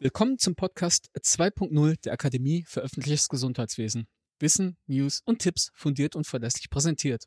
[0.00, 4.06] Willkommen zum Podcast 2.0 der Akademie für öffentliches Gesundheitswesen.
[4.38, 7.24] Wissen, News und Tipps fundiert und verlässlich präsentiert.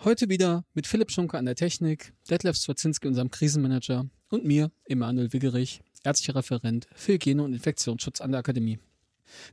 [0.00, 5.32] Heute wieder mit Philipp Schunke an der Technik, Detlef Swazinski, unserem Krisenmanager und mir, Emanuel
[5.32, 8.80] Wiggerich, ärztlicher Referent für Hygiene und Infektionsschutz an der Akademie.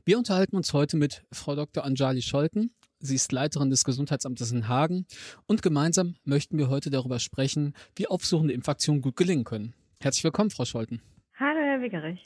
[0.04, 1.84] Wir unterhalten uns heute mit Frau Dr.
[1.84, 2.74] Anjali Scholten.
[2.98, 5.06] Sie ist Leiterin des Gesundheitsamtes in Hagen
[5.46, 9.72] und gemeinsam möchten wir heute darüber sprechen, wie aufsuchende Infektionen gut gelingen können.
[10.00, 11.00] Herzlich willkommen, Frau Scholten.
[11.80, 12.16] Herr.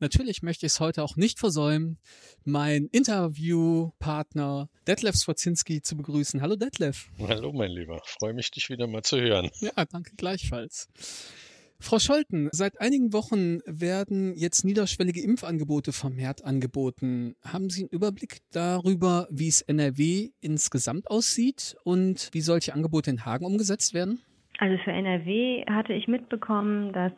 [0.00, 1.98] Natürlich möchte ich es heute auch nicht versäumen,
[2.44, 6.40] meinen Interviewpartner Detlef Swazinski zu begrüßen.
[6.40, 7.10] Hallo Detlef.
[7.18, 9.50] Hallo mein Lieber, freue mich, dich wieder mal zu hören.
[9.60, 10.88] Ja, danke gleichfalls.
[11.80, 17.36] Frau Scholten, seit einigen Wochen werden jetzt niederschwellige Impfangebote vermehrt angeboten.
[17.42, 23.26] Haben Sie einen Überblick darüber, wie es NRW insgesamt aussieht und wie solche Angebote in
[23.26, 24.22] Hagen umgesetzt werden?
[24.58, 27.12] Also für NRW hatte ich mitbekommen, dass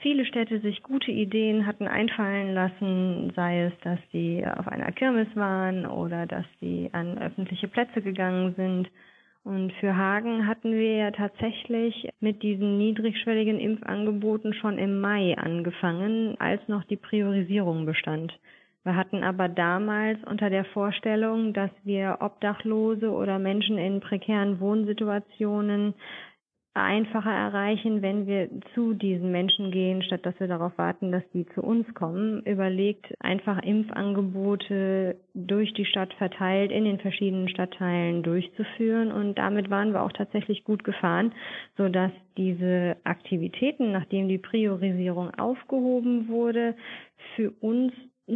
[0.00, 5.28] viele Städte sich gute Ideen hatten einfallen lassen, sei es, dass sie auf einer Kirmes
[5.34, 8.90] waren oder dass sie an öffentliche Plätze gegangen sind.
[9.42, 16.36] Und für Hagen hatten wir ja tatsächlich mit diesen niedrigschwelligen Impfangeboten schon im Mai angefangen,
[16.38, 18.38] als noch die Priorisierung bestand.
[18.82, 25.94] Wir hatten aber damals unter der Vorstellung, dass wir Obdachlose oder Menschen in prekären Wohnsituationen
[26.74, 31.46] einfacher erreichen, wenn wir zu diesen Menschen gehen, statt dass wir darauf warten, dass die
[31.46, 32.42] zu uns kommen.
[32.44, 39.10] Überlegt, einfach Impfangebote durch die Stadt verteilt in den verschiedenen Stadtteilen durchzuführen.
[39.10, 41.32] Und damit waren wir auch tatsächlich gut gefahren,
[41.76, 46.76] sodass diese Aktivitäten, nachdem die Priorisierung aufgehoben wurde,
[47.34, 47.92] für uns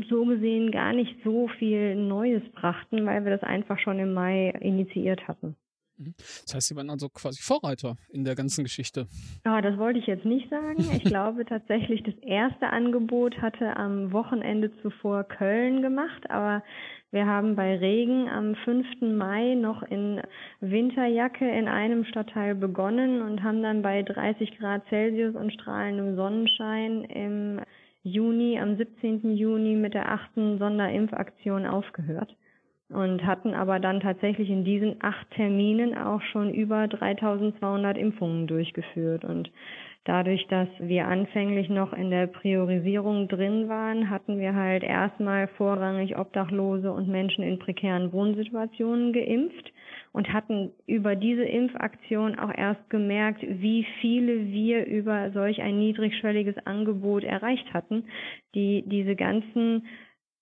[0.08, 4.50] so gesehen gar nicht so viel Neues brachten, weil wir das einfach schon im Mai
[4.60, 5.54] initiiert hatten.
[5.96, 6.14] Mhm.
[6.44, 9.06] Das heißt, Sie waren also quasi Vorreiter in der ganzen Geschichte.
[9.44, 10.84] Ja, das wollte ich jetzt nicht sagen.
[10.96, 16.62] Ich glaube tatsächlich, das erste Angebot hatte am Wochenende zuvor Köln gemacht, aber
[17.10, 19.00] wir haben bei Regen am 5.
[19.02, 20.20] Mai noch in
[20.60, 27.04] Winterjacke in einem Stadtteil begonnen und haben dann bei 30 Grad Celsius und strahlendem Sonnenschein
[27.04, 27.60] im
[28.02, 29.36] Juni, am 17.
[29.36, 32.34] Juni mit der achten Sonderimpfaktion aufgehört
[32.94, 39.24] und hatten aber dann tatsächlich in diesen acht Terminen auch schon über 3200 Impfungen durchgeführt.
[39.24, 39.50] Und
[40.04, 46.16] dadurch, dass wir anfänglich noch in der Priorisierung drin waren, hatten wir halt erstmal vorrangig
[46.16, 49.72] Obdachlose und Menschen in prekären Wohnsituationen geimpft
[50.12, 56.56] und hatten über diese Impfaktion auch erst gemerkt, wie viele wir über solch ein niedrigschwelliges
[56.66, 58.04] Angebot erreicht hatten,
[58.54, 59.86] die diese ganzen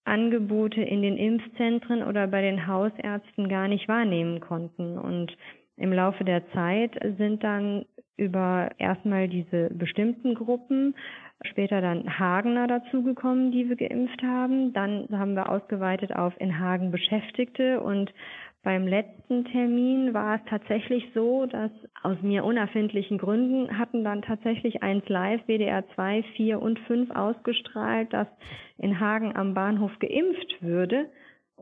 [0.04, 4.98] Angebote in den Impfzentren oder bei den Hausärzten gar nicht wahrnehmen konnten.
[4.98, 5.36] Und
[5.76, 7.84] im Laufe der Zeit sind dann
[8.16, 10.94] über erstmal diese bestimmten Gruppen,
[11.42, 14.72] später dann Hagener dazugekommen, die wir geimpft haben.
[14.72, 18.12] Dann haben wir ausgeweitet auf in Hagen Beschäftigte und
[18.62, 21.70] beim letzten Termin war es tatsächlich so, dass
[22.02, 28.12] aus mir unerfindlichen Gründen hatten dann tatsächlich eins live, WDR 2, 4 und 5 ausgestrahlt,
[28.12, 28.28] dass
[28.78, 31.06] in Hagen am Bahnhof geimpft würde.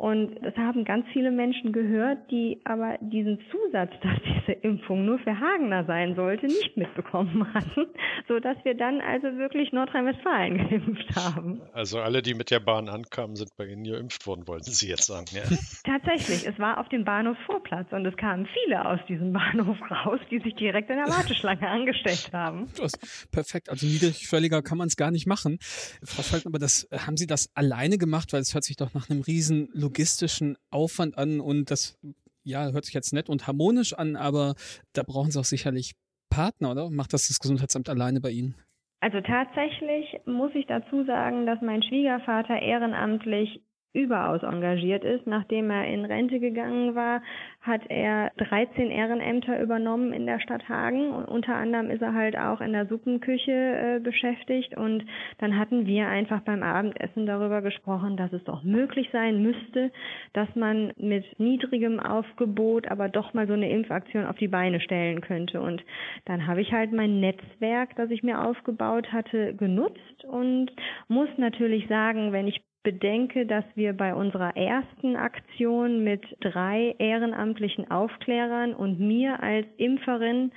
[0.01, 5.19] Und das haben ganz viele Menschen gehört, die aber diesen Zusatz, dass diese Impfung nur
[5.19, 7.85] für Hagener sein sollte, nicht mitbekommen hatten,
[8.27, 11.61] so dass wir dann also wirklich Nordrhein-Westfalen geimpft haben.
[11.75, 15.05] Also alle, die mit der Bahn ankamen, sind bei Ihnen geimpft worden, wollten Sie jetzt
[15.05, 15.27] sagen.
[15.33, 15.43] Ja.
[15.85, 20.39] Tatsächlich, es war auf dem Bahnhofsvorplatz und es kamen viele aus diesem Bahnhof raus, die
[20.39, 22.69] sich direkt in der Warteschlange angestellt haben.
[22.79, 22.93] Das,
[23.31, 25.59] perfekt, also niedrigschwelliger kann man es gar nicht machen.
[26.03, 29.11] Frau Scholten, aber das haben Sie das alleine gemacht, weil es hört sich doch nach
[29.11, 31.99] einem riesen logistischen Aufwand an und das
[32.45, 34.55] ja, hört sich jetzt nett und harmonisch an, aber
[34.95, 35.93] da brauchen Sie auch sicherlich
[36.31, 36.91] Partner, oder?
[36.91, 38.55] Macht das das Gesundheitsamt alleine bei Ihnen?
[39.01, 43.63] Also tatsächlich muss ich dazu sagen, dass mein Schwiegervater ehrenamtlich
[43.93, 45.27] überaus engagiert ist.
[45.27, 47.23] Nachdem er in Rente gegangen war,
[47.61, 51.11] hat er 13 Ehrenämter übernommen in der Stadt Hagen.
[51.11, 54.77] Und unter anderem ist er halt auch in der Suppenküche äh, beschäftigt.
[54.77, 55.05] Und
[55.39, 59.91] dann hatten wir einfach beim Abendessen darüber gesprochen, dass es doch möglich sein müsste,
[60.33, 65.21] dass man mit niedrigem Aufgebot aber doch mal so eine Impfaktion auf die Beine stellen
[65.21, 65.61] könnte.
[65.61, 65.83] Und
[66.27, 70.71] dann habe ich halt mein Netzwerk, das ich mir aufgebaut hatte, genutzt und
[71.09, 77.91] muss natürlich sagen, wenn ich bedenke, dass wir bei unserer ersten Aktion mit drei ehrenamtlichen
[77.91, 80.53] Aufklärern und mir als Impferin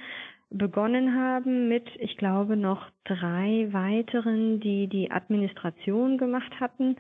[0.50, 6.96] begonnen haben mit, ich glaube, noch drei weiteren, die die Administration gemacht hatten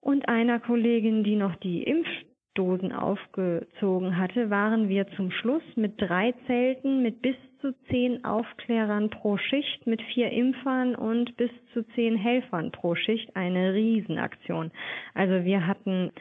[0.00, 6.34] und einer Kollegin, die noch die Impfdosen aufgezogen hatte, waren wir zum Schluss mit drei
[6.46, 12.16] Zelten mit bis zu zehn Aufklärern pro Schicht mit vier Impfern und bis zu zehn
[12.16, 14.70] Helfern pro Schicht eine Riesenaktion.
[15.14, 16.12] Also wir hatten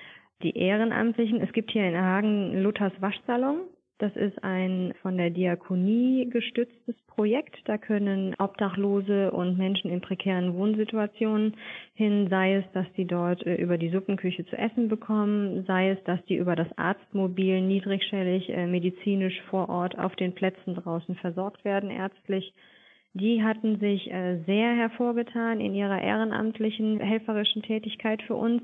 [0.43, 1.41] die Ehrenamtlichen.
[1.41, 3.61] Es gibt hier in Hagen Luthers Waschsalon.
[3.99, 7.55] Das ist ein von der Diakonie gestütztes Projekt.
[7.65, 11.55] Da können Obdachlose und Menschen in prekären Wohnsituationen
[11.95, 16.03] hin, sei es, dass die dort äh, über die Suppenküche zu essen bekommen, sei es,
[16.03, 21.65] dass die über das Arztmobil niedrigschwellig äh, medizinisch vor Ort auf den Plätzen draußen versorgt
[21.65, 22.53] werden, ärztlich
[23.17, 28.61] die hatten sich äh, sehr hervorgetan in ihrer ehrenamtlichen helferischen Tätigkeit für uns.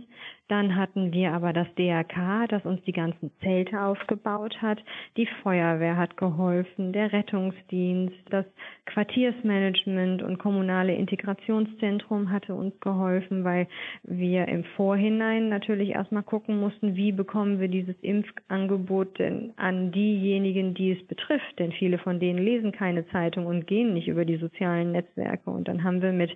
[0.49, 4.83] Dann hatten wir aber das DRK, das uns die ganzen Zelte aufgebaut hat.
[5.15, 8.45] Die Feuerwehr hat geholfen, der Rettungsdienst, das
[8.85, 13.67] Quartiersmanagement und kommunale Integrationszentrum hatte uns geholfen, weil
[14.03, 20.73] wir im Vorhinein natürlich erstmal gucken mussten, wie bekommen wir dieses Impfangebot denn an diejenigen,
[20.73, 21.57] die es betrifft.
[21.57, 25.49] Denn viele von denen lesen keine Zeitung und gehen nicht über die sozialen Netzwerke.
[25.49, 26.31] Und dann haben wir mit,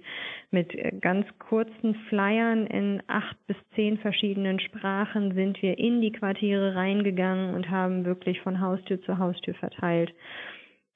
[0.51, 6.75] mit ganz kurzen Flyern in acht bis zehn verschiedenen Sprachen sind wir in die Quartiere
[6.75, 10.13] reingegangen und haben wirklich von Haustür zu Haustür verteilt.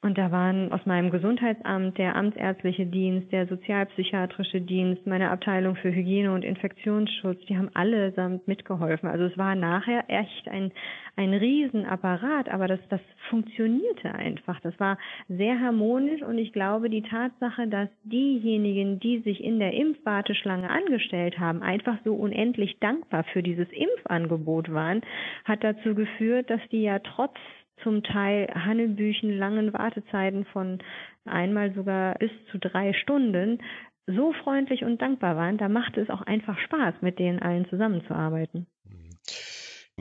[0.03, 5.93] Und da waren aus meinem Gesundheitsamt der amtsärztliche Dienst, der sozialpsychiatrische Dienst, meine Abteilung für
[5.93, 9.07] Hygiene und Infektionsschutz, die haben allesamt mitgeholfen.
[9.07, 10.71] Also es war nachher echt ein,
[11.17, 12.99] ein Riesenapparat, aber das, das
[13.29, 14.59] funktionierte einfach.
[14.61, 19.73] Das war sehr harmonisch und ich glaube, die Tatsache, dass diejenigen, die sich in der
[19.73, 25.01] Impfwarteschlange angestellt haben, einfach so unendlich dankbar für dieses Impfangebot waren,
[25.45, 27.35] hat dazu geführt, dass die ja trotz
[27.83, 30.79] zum Teil Hanebüchen langen Wartezeiten von
[31.25, 33.59] einmal sogar bis zu drei Stunden
[34.07, 38.67] so freundlich und dankbar waren, da machte es auch einfach Spaß, mit denen allen zusammenzuarbeiten.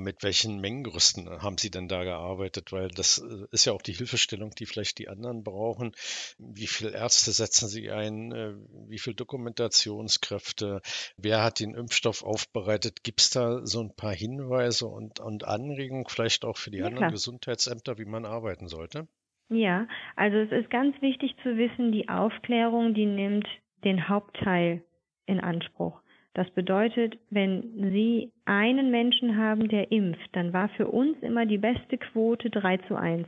[0.00, 2.72] Mit welchen Mengengerüsten haben Sie denn da gearbeitet?
[2.72, 5.92] Weil das äh, ist ja auch die Hilfestellung, die vielleicht die anderen brauchen.
[6.38, 8.32] Wie viele Ärzte setzen Sie ein?
[8.32, 8.54] Äh,
[8.88, 10.80] wie viele Dokumentationskräfte?
[11.16, 13.02] Wer hat den Impfstoff aufbereitet?
[13.02, 16.86] Gibt es da so ein paar Hinweise und, und Anregungen vielleicht auch für die ja,
[16.86, 17.12] anderen klar.
[17.12, 19.06] Gesundheitsämter, wie man arbeiten sollte?
[19.48, 23.48] Ja, also es ist ganz wichtig zu wissen, die Aufklärung, die nimmt
[23.84, 24.84] den Hauptteil
[25.26, 26.00] in Anspruch.
[26.34, 31.58] Das bedeutet, wenn Sie einen Menschen haben, der impft, dann war für uns immer die
[31.58, 33.26] beste Quote 3 zu 1.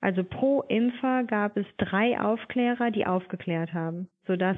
[0.00, 4.56] Also pro Impfer gab es drei Aufklärer, die aufgeklärt haben, sodass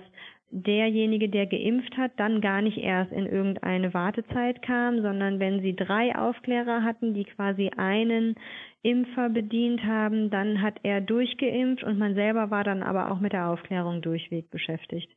[0.53, 5.75] derjenige, der geimpft hat, dann gar nicht erst in irgendeine Wartezeit kam, sondern wenn sie
[5.75, 8.37] drei Aufklärer hatten, die quasi einen
[8.83, 13.33] Impfer bedient haben, dann hat er durchgeimpft und man selber war dann aber auch mit
[13.33, 15.11] der Aufklärung durchweg beschäftigt.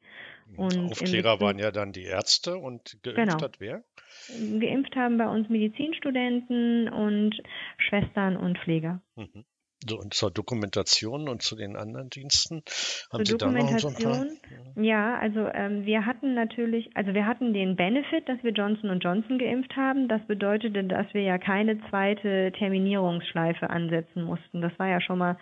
[0.56, 3.42] Und Aufklärer waren ja dann die Ärzte und geimpft genau.
[3.42, 3.84] hat wer?
[4.60, 7.36] Geimpft haben bei uns Medizinstudenten und
[7.78, 9.02] Schwestern und Pfleger.
[9.16, 9.44] Mhm.
[9.88, 12.64] So, und zur Dokumentation und zu den anderen Diensten
[13.12, 13.92] haben zur Sie da noch so?
[14.82, 19.38] Ja, also ähm, wir hatten natürlich, also wir hatten den Benefit, dass wir Johnson Johnson
[19.38, 20.08] geimpft haben.
[20.08, 24.62] Das bedeutete, dass wir ja keine zweite Terminierungsschleife ansetzen mussten.
[24.62, 25.38] Das war ja schon mal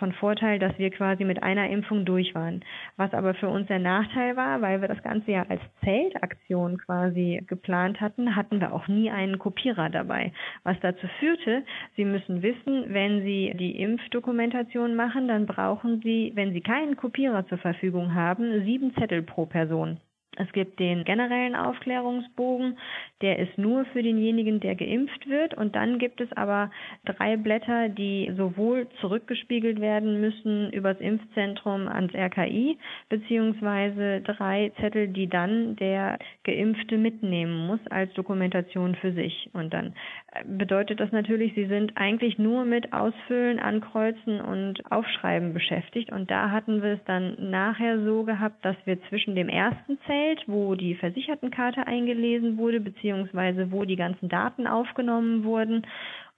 [0.00, 2.64] von Vorteil, dass wir quasi mit einer Impfung durch waren.
[2.96, 7.44] Was aber für uns der Nachteil war, weil wir das Ganze ja als Zeltaktion quasi
[7.46, 10.32] geplant hatten, hatten wir auch nie einen Kopierer dabei.
[10.64, 11.62] Was dazu führte,
[11.94, 17.46] Sie müssen wissen, wenn Sie die Impfdokumentation machen, dann brauchen Sie, wenn Sie keinen Kopierer
[17.46, 20.00] zur Verfügung haben, sieben Zettel pro Person.
[20.40, 22.78] Es gibt den generellen Aufklärungsbogen,
[23.20, 25.54] der ist nur für denjenigen, der geimpft wird.
[25.54, 26.70] Und dann gibt es aber
[27.04, 32.78] drei Blätter, die sowohl zurückgespiegelt werden müssen übers Impfzentrum ans RKI,
[33.10, 39.50] beziehungsweise drei Zettel, die dann der Geimpfte mitnehmen muss als Dokumentation für sich.
[39.52, 39.94] Und dann
[40.32, 46.10] äh, bedeutet das natürlich, sie sind eigentlich nur mit Ausfüllen, Ankreuzen und Aufschreiben beschäftigt.
[46.10, 50.29] Und da hatten wir es dann nachher so gehabt, dass wir zwischen dem ersten Zelt
[50.30, 55.84] Feld, wo die Versichertenkarte eingelesen wurde, beziehungsweise wo die ganzen Daten aufgenommen wurden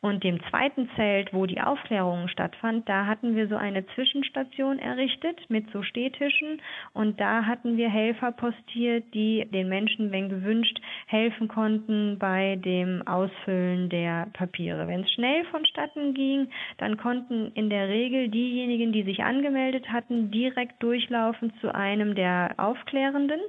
[0.03, 5.39] und dem zweiten Zelt, wo die Aufklärung stattfand, da hatten wir so eine Zwischenstation errichtet
[5.49, 6.61] mit so Stehtischen
[6.93, 13.07] und da hatten wir Helfer postiert, die den Menschen, wenn gewünscht, helfen konnten bei dem
[13.07, 14.89] Ausfüllen der Papiere.
[14.89, 20.33] Wenn es schnell vonstatten ging, dann konnten in der Regel diejenigen, die sich angemeldet hatten,
[20.33, 23.41] direkt durchlaufen zu einem der Aufklärenden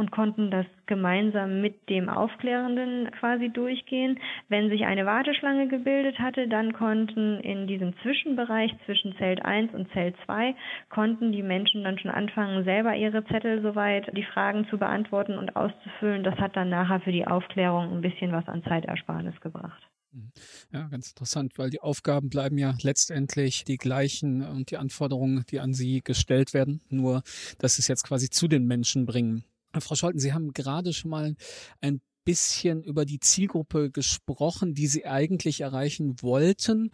[0.00, 4.18] und konnten das gemeinsam mit dem Aufklärenden quasi durchgehen.
[4.48, 9.92] Wenn sich eine Warteschlange gebildet hatte, dann konnten in diesem Zwischenbereich zwischen Zelt 1 und
[9.92, 10.54] Zelt 2
[10.88, 15.54] konnten die Menschen dann schon anfangen, selber ihre Zettel soweit die Fragen zu beantworten und
[15.54, 16.24] auszufüllen.
[16.24, 19.82] Das hat dann nachher für die Aufklärung ein bisschen was an Zeitersparnis gebracht.
[20.12, 20.32] Mhm.
[20.72, 25.60] Ja, ganz interessant, weil die Aufgaben bleiben ja letztendlich die gleichen und die Anforderungen, die
[25.60, 27.22] an Sie gestellt werden, nur
[27.58, 29.44] dass es jetzt quasi zu den Menschen bringen.
[29.78, 31.36] Frau Scholten, Sie haben gerade schon mal
[31.80, 36.90] ein bisschen über die Zielgruppe gesprochen, die Sie eigentlich erreichen wollten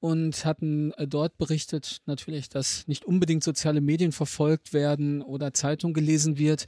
[0.00, 5.92] und hatten äh, dort berichtet natürlich, dass nicht unbedingt soziale Medien verfolgt werden oder Zeitung
[5.92, 6.66] gelesen wird.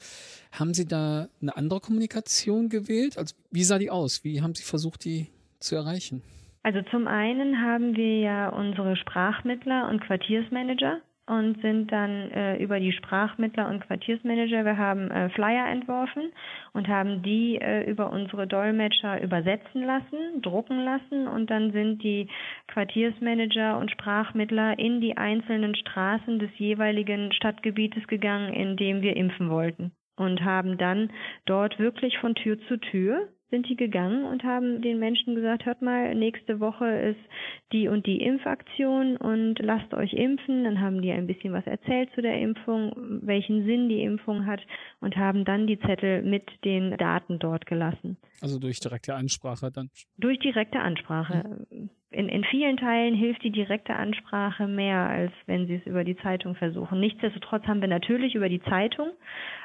[0.52, 3.18] Haben Sie da eine andere Kommunikation gewählt?
[3.18, 4.22] Also wie sah die aus?
[4.22, 6.22] Wie haben Sie versucht, die zu erreichen?
[6.62, 12.78] Also zum einen haben wir ja unsere Sprachmittler und Quartiersmanager und sind dann äh, über
[12.78, 16.32] die Sprachmittler und Quartiersmanager, wir haben äh, Flyer entworfen
[16.74, 21.26] und haben die äh, über unsere Dolmetscher übersetzen lassen, drucken lassen.
[21.26, 22.28] Und dann sind die
[22.68, 29.48] Quartiersmanager und Sprachmittler in die einzelnen Straßen des jeweiligen Stadtgebietes gegangen, in dem wir impfen
[29.48, 29.92] wollten.
[30.16, 31.10] Und haben dann
[31.46, 35.80] dort wirklich von Tür zu Tür sind die gegangen und haben den Menschen gesagt, hört
[35.80, 37.20] mal, nächste Woche ist
[37.72, 40.64] die und die Impfaktion und lasst euch impfen.
[40.64, 42.92] Dann haben die ein bisschen was erzählt zu der Impfung,
[43.22, 44.60] welchen Sinn die Impfung hat
[45.00, 48.16] und haben dann die Zettel mit den Daten dort gelassen.
[48.40, 49.88] Also durch direkte Ansprache dann?
[50.18, 51.44] Durch direkte Ansprache.
[51.70, 56.04] Mhm in, in vielen Teilen hilft die direkte Ansprache mehr, als wenn Sie es über
[56.04, 57.00] die Zeitung versuchen.
[57.00, 59.10] Nichtsdestotrotz haben wir natürlich über die Zeitung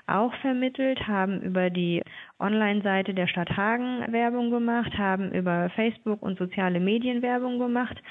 [0.07, 2.01] auch vermittelt, haben über die
[2.39, 8.01] Online-Seite der Stadt Hagen Werbung gemacht, haben über Facebook und soziale Medien Werbung gemacht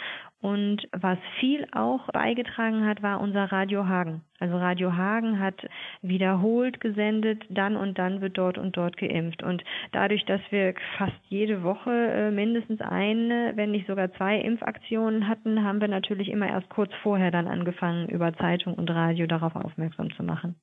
[0.40, 4.22] und was viel auch beigetragen hat, war unser Radio Hagen.
[4.38, 5.56] Also Radio Hagen hat
[6.00, 9.42] wiederholt gesendet, dann und dann wird dort und dort geimpft.
[9.42, 15.26] Und dadurch, dass wir fast jede Woche äh, mindestens eine, wenn nicht sogar zwei Impfaktionen
[15.26, 19.56] hatten, haben wir natürlich immer erst kurz vorher dann angefangen, über Zeitung und Radio darauf
[19.56, 20.54] aufmerksam zu machen.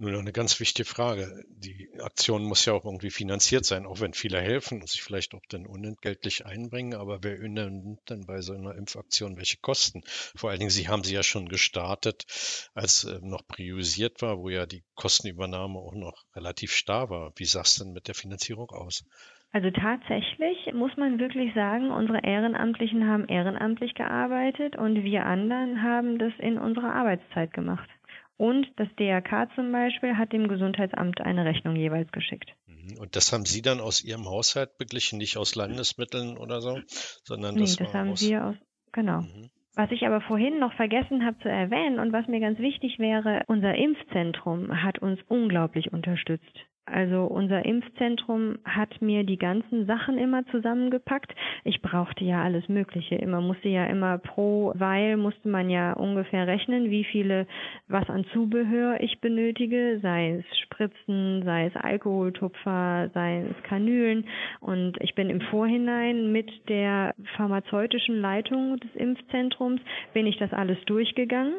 [0.00, 1.44] Nur noch eine ganz wichtige Frage.
[1.50, 5.34] Die Aktion muss ja auch irgendwie finanziert sein, auch wenn viele helfen und sich vielleicht
[5.34, 6.94] auch dann unentgeltlich einbringen.
[6.94, 10.00] Aber wer nimmt denn bei so einer Impfaktion welche Kosten?
[10.06, 12.24] Vor allen Dingen, Sie haben sie ja schon gestartet,
[12.72, 17.34] als äh, noch priorisiert war, wo ja die Kostenübernahme auch noch relativ starr war.
[17.36, 19.04] Wie sah es denn mit der Finanzierung aus?
[19.52, 26.18] Also tatsächlich muss man wirklich sagen, unsere Ehrenamtlichen haben ehrenamtlich gearbeitet und wir anderen haben
[26.18, 27.90] das in unserer Arbeitszeit gemacht.
[28.40, 32.50] Und das DRK zum Beispiel hat dem Gesundheitsamt eine Rechnung jeweils geschickt.
[32.66, 32.96] Mhm.
[32.98, 36.80] Und das haben Sie dann aus Ihrem Haushalt beglichen, nicht aus Landesmitteln oder so,
[37.22, 38.22] sondern nee, das, das haben aus...
[38.22, 38.56] wir aus,
[38.92, 39.20] genau.
[39.20, 39.50] Mhm.
[39.74, 43.44] Was ich aber vorhin noch vergessen habe zu erwähnen und was mir ganz wichtig wäre,
[43.46, 46.69] unser Impfzentrum hat uns unglaublich unterstützt.
[46.86, 51.32] Also unser Impfzentrum hat mir die ganzen Sachen immer zusammengepackt.
[51.62, 53.14] Ich brauchte ja alles Mögliche.
[53.14, 57.46] Immer musste ja immer pro Weil musste man ja ungefähr rechnen, wie viele,
[57.86, 64.26] was an Zubehör ich benötige, sei es Spritzen, sei es Alkoholtupfer, sei es Kanülen.
[64.60, 69.80] Und ich bin im Vorhinein mit der pharmazeutischen Leitung des Impfzentrums,
[70.12, 71.54] bin ich das alles durchgegangen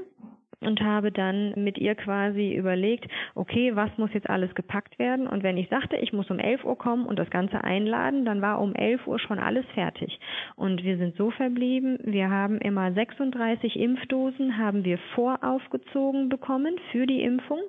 [0.61, 5.27] und habe dann mit ihr quasi überlegt, okay, was muss jetzt alles gepackt werden?
[5.27, 8.41] Und wenn ich sagte, ich muss um 11 Uhr kommen und das Ganze einladen, dann
[8.41, 10.19] war um 11 Uhr schon alles fertig.
[10.55, 17.07] Und wir sind so verblieben, wir haben immer 36 Impfdosen, haben wir voraufgezogen bekommen für
[17.07, 17.61] die Impfung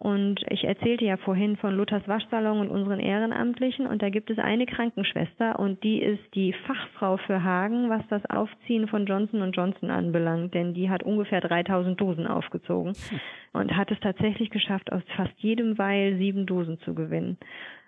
[0.00, 3.86] und ich erzählte ja vorhin von Luthers Waschsalon und unseren Ehrenamtlichen.
[3.86, 8.24] Und da gibt es eine Krankenschwester und die ist die Fachfrau für Hagen, was das
[8.30, 10.54] Aufziehen von Johnson Johnson anbelangt.
[10.54, 12.94] Denn die hat ungefähr 3000 Dosen aufgezogen
[13.52, 17.36] und hat es tatsächlich geschafft, aus fast jedem Weil sieben Dosen zu gewinnen.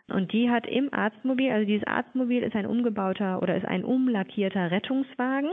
[0.09, 4.71] Und die hat im Arztmobil, also dieses Arztmobil ist ein umgebauter oder ist ein umlackierter
[4.71, 5.51] Rettungswagen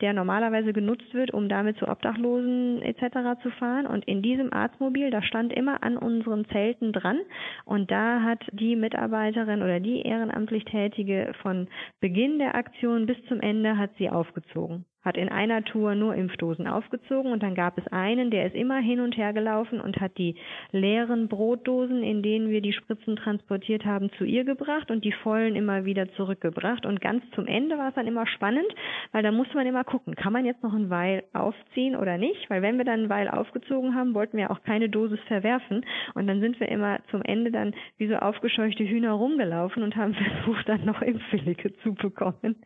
[0.00, 3.40] der normalerweise genutzt wird, um damit zu Obdachlosen etc.
[3.42, 3.86] zu fahren.
[3.86, 7.18] Und in diesem Arztmobil, da stand immer an unseren Zelten dran.
[7.64, 11.68] Und da hat die Mitarbeiterin oder die ehrenamtlich Tätige von
[12.00, 16.66] Beginn der Aktion bis zum Ende hat sie aufgezogen hat in einer Tour nur Impfdosen
[16.66, 20.18] aufgezogen und dann gab es einen, der ist immer hin und her gelaufen und hat
[20.18, 20.34] die
[20.72, 25.56] leeren Brotdosen, in denen wir die Spritzen transportiert haben, zu ihr gebracht und die vollen
[25.56, 26.84] immer wieder zurückgebracht.
[26.84, 28.66] Und ganz zum Ende war es dann immer spannend,
[29.12, 32.50] weil da musste man immer gucken, kann man jetzt noch ein Weil aufziehen oder nicht?
[32.50, 35.86] Weil wenn wir dann ein Weil aufgezogen haben, wollten wir auch keine Dosis verwerfen.
[36.14, 40.14] Und dann sind wir immer zum Ende dann wie so aufgescheuchte Hühner rumgelaufen und haben
[40.44, 42.56] versucht, dann noch Impfwillige zu bekommen,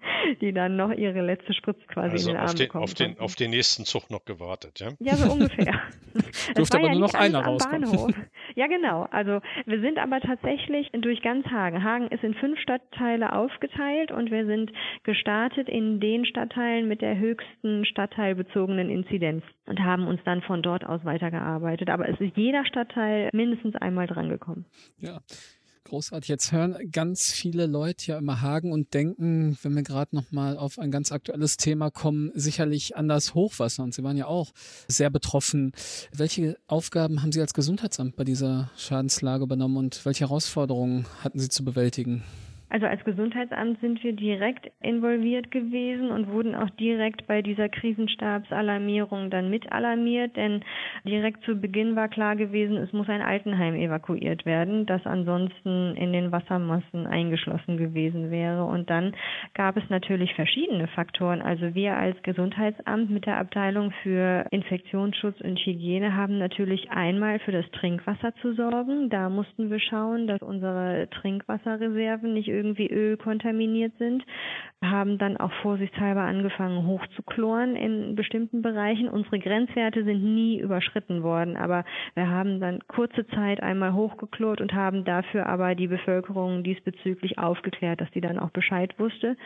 [0.40, 3.84] die dann noch ihre letzte Spritze quasi also auf den, auf, den, auf den nächsten
[3.84, 4.90] Zug noch gewartet, ja?
[5.00, 5.80] Ja, so ungefähr.
[6.54, 8.14] Durfte aber ja nur noch einer rauskommen.
[8.56, 9.08] Ja, genau.
[9.10, 11.82] Also wir sind aber tatsächlich durch ganz Hagen.
[11.82, 14.70] Hagen ist in fünf Stadtteile aufgeteilt und wir sind
[15.02, 20.86] gestartet in den Stadtteilen mit der höchsten stadtteilbezogenen Inzidenz und haben uns dann von dort
[20.86, 21.90] aus weitergearbeitet.
[21.90, 24.66] Aber es ist jeder Stadtteil mindestens einmal drangekommen.
[24.98, 25.20] Ja.
[25.86, 26.28] Großartig.
[26.28, 30.56] Jetzt hören ganz viele Leute ja immer Hagen und denken, wenn wir gerade noch mal
[30.56, 33.82] auf ein ganz aktuelles Thema kommen, sicherlich an das Hochwasser.
[33.82, 34.52] Und Sie waren ja auch
[34.88, 35.72] sehr betroffen.
[36.10, 41.50] Welche Aufgaben haben Sie als Gesundheitsamt bei dieser Schadenslage übernommen und welche Herausforderungen hatten Sie
[41.50, 42.22] zu bewältigen?
[42.74, 49.30] Also als Gesundheitsamt sind wir direkt involviert gewesen und wurden auch direkt bei dieser Krisenstabsalarmierung
[49.30, 50.60] dann mit alarmiert, denn
[51.04, 56.12] direkt zu Beginn war klar gewesen, es muss ein Altenheim evakuiert werden, das ansonsten in
[56.12, 58.64] den Wassermassen eingeschlossen gewesen wäre.
[58.64, 59.14] Und dann
[59.54, 61.42] gab es natürlich verschiedene Faktoren.
[61.42, 67.52] Also wir als Gesundheitsamt mit der Abteilung für Infektionsschutz und Hygiene haben natürlich einmal für
[67.52, 69.10] das Trinkwasser zu sorgen.
[69.10, 74.24] Da mussten wir schauen, dass unsere Trinkwasserreserven nicht irgendwie irgendwie Öl kontaminiert sind,
[74.82, 79.08] haben dann auch vorsichtshalber angefangen hochzukloren in bestimmten Bereichen.
[79.08, 84.72] Unsere Grenzwerte sind nie überschritten worden, aber wir haben dann kurze Zeit einmal hochgeklort und
[84.72, 89.36] haben dafür aber die Bevölkerung diesbezüglich aufgeklärt, dass die dann auch Bescheid wusste.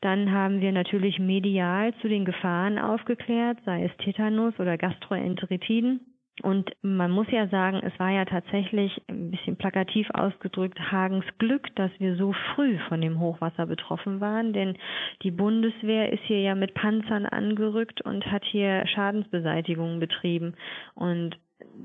[0.00, 6.11] Dann haben wir natürlich medial zu den Gefahren aufgeklärt, sei es Tetanus oder Gastroenteritiden.
[6.40, 11.74] Und man muss ja sagen, es war ja tatsächlich ein bisschen plakativ ausgedrückt Hagens Glück,
[11.76, 14.78] dass wir so früh von dem Hochwasser betroffen waren, denn
[15.22, 20.54] die Bundeswehr ist hier ja mit Panzern angerückt und hat hier Schadensbeseitigungen betrieben.
[20.94, 21.36] Und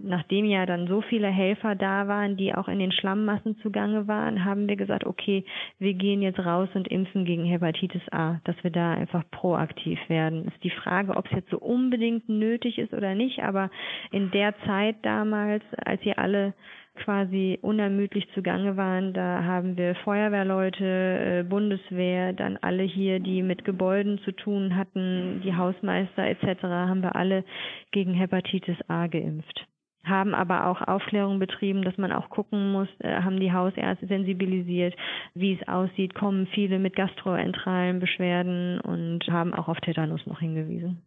[0.04, 4.46] nachdem ja dann so viele Helfer da waren, die auch in den Schlammmassen zugange waren,
[4.46, 5.44] haben wir gesagt, okay,
[5.80, 10.46] wir gehen jetzt raus und impfen gegen Hepatitis A, dass wir da einfach proaktiv werden.
[10.48, 13.70] Ist die Frage, ob es jetzt so unbedingt nötig ist oder nicht, aber
[14.12, 16.54] in der Zeit damals, als ihr alle
[16.98, 19.14] quasi unermüdlich zugange waren.
[19.14, 25.42] Da haben wir Feuerwehrleute, äh, Bundeswehr, dann alle hier, die mit Gebäuden zu tun hatten,
[25.44, 27.44] die Hausmeister etc., haben wir alle
[27.92, 29.68] gegen Hepatitis A geimpft
[30.08, 34.96] haben aber auch Aufklärung betrieben, dass man auch gucken muss, äh, haben die Hausärzte sensibilisiert,
[35.34, 41.02] wie es aussieht, kommen viele mit gastroenteralen Beschwerden und haben auch auf Tetanus noch hingewiesen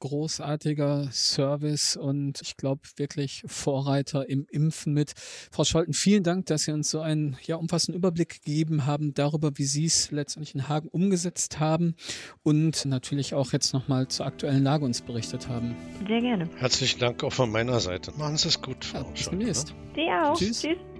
[0.00, 5.14] großartiger Service und ich glaube wirklich Vorreiter im Impfen mit.
[5.50, 9.56] Frau Scholten, vielen Dank, dass Sie uns so einen ja, umfassenden Überblick gegeben haben darüber,
[9.56, 11.94] wie Sie es letztendlich in Hagen umgesetzt haben
[12.42, 15.76] und natürlich auch jetzt nochmal zur aktuellen Lage uns berichtet haben.
[16.06, 16.48] Sehr gerne.
[16.56, 18.12] Herzlichen Dank auch von meiner Seite.
[18.16, 19.38] Machen Sie es gut, Frau ja, bis Scholten.
[19.38, 19.74] Bis demnächst.
[19.94, 20.36] Sie auch.
[20.36, 20.62] Tschüss.
[20.62, 20.95] Tschüss.